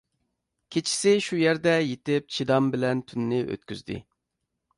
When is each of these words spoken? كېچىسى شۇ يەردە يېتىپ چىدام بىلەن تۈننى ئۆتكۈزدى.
كېچىسى 0.75 1.13
شۇ 1.25 1.37
يەردە 1.41 1.75
يېتىپ 1.89 2.33
چىدام 2.39 2.73
بىلەن 2.77 3.05
تۈننى 3.13 3.45
ئۆتكۈزدى. 3.45 4.01